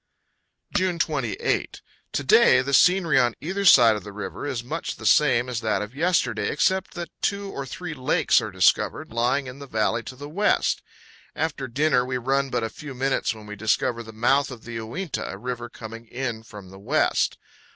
June 0.75 0.97
28. 0.97 1.79
To 2.13 2.23
day 2.23 2.63
the 2.63 2.73
scenery 2.73 3.19
on 3.19 3.35
either 3.39 3.63
side 3.65 3.95
of 3.95 4.03
the 4.03 4.11
river 4.11 4.47
is 4.47 4.63
much 4.63 4.97
182 4.97 5.23
CANYONS 5.23 5.57
OF 5.59 5.61
THE 5.61 5.61
COLORADO. 5.61 5.61
the 5.61 5.61
same 5.61 5.61
as 5.61 5.61
that 5.61 5.81
of 5.83 5.95
yesterday, 5.95 6.49
except 6.51 6.93
that 6.95 7.09
two 7.21 7.51
or 7.51 7.65
three 7.67 7.93
lakes 7.93 8.41
are 8.41 8.49
discovered, 8.49 9.11
lying 9.13 9.45
in 9.45 9.59
the 9.59 9.67
valley 9.67 10.01
to 10.01 10.15
the 10.15 10.27
west. 10.27 10.81
After 11.35 11.67
dinner 11.67 12.03
we 12.03 12.17
run 12.17 12.49
but 12.49 12.63
a 12.63 12.69
few 12.69 12.95
minutes 12.95 13.35
when 13.35 13.45
we 13.45 13.55
discover 13.55 14.01
the 14.01 14.11
mouth 14.11 14.49
of 14.49 14.63
the 14.63 14.73
Uinta, 14.73 15.29
a 15.31 15.37
river 15.37 15.69
coming 15.69 16.07
in 16.07 16.41
from 16.41 16.69
the 16.71 16.79
west. 16.79 17.37